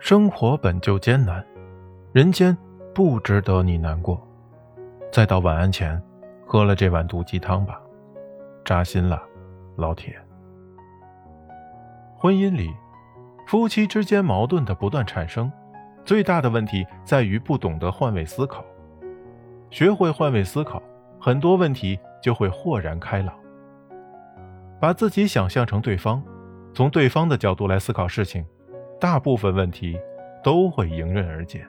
[0.00, 1.44] 生活本就艰难，
[2.12, 2.56] 人间
[2.94, 4.20] 不值得你难过。
[5.12, 6.00] 再到晚安前，
[6.46, 7.80] 喝了这碗毒鸡汤吧，
[8.64, 9.20] 扎心了，
[9.76, 10.16] 老铁。
[12.16, 12.70] 婚姻里，
[13.46, 15.50] 夫妻之间矛盾的不断产生，
[16.04, 18.64] 最大的问题在于不懂得换位思考。
[19.68, 20.80] 学会换位思考，
[21.20, 23.34] 很多问题就会豁然开朗。
[24.80, 26.22] 把自己想象成对方，
[26.72, 28.46] 从对方的角度来思考事情，
[29.00, 29.98] 大部分问题
[30.42, 31.64] 都会迎刃而解。